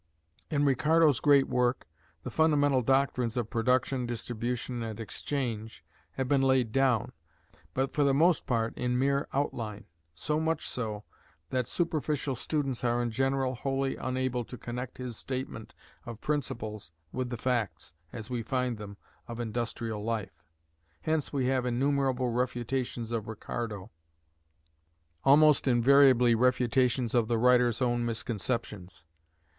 [0.49, 1.85] In Ricardo's great work,
[2.23, 7.11] the fundamental doctrines of production, distribution, and exchange have been laid down,
[7.75, 9.85] but for the most part in mere outline;
[10.15, 11.03] so much so,
[11.51, 15.75] that superficial students are in general wholly unable to connect his statement
[16.07, 18.97] of principles with the facts, as we find them,
[19.27, 20.43] of industrial life.
[21.01, 23.91] Hence we have innumerable "refutations of Ricardo,"
[25.23, 29.03] almost invariably refutations of the writers' own misconceptions.